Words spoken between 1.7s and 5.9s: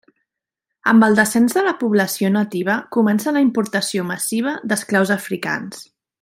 població nativa comença la importació massiva d'esclaus africans.